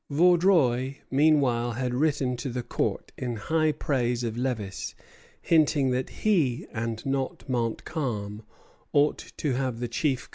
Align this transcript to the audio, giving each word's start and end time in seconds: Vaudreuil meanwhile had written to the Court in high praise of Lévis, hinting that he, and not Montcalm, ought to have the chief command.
Vaudreuil 0.09 0.95
meanwhile 1.11 1.73
had 1.73 1.93
written 1.93 2.35
to 2.37 2.49
the 2.49 2.63
Court 2.63 3.11
in 3.19 3.35
high 3.35 3.71
praise 3.71 4.23
of 4.23 4.33
Lévis, 4.33 4.95
hinting 5.39 5.91
that 5.91 6.09
he, 6.09 6.65
and 6.73 7.05
not 7.05 7.47
Montcalm, 7.47 8.41
ought 8.93 9.31
to 9.37 9.53
have 9.53 9.79
the 9.79 9.87
chief 9.87 10.21
command. 10.21 10.29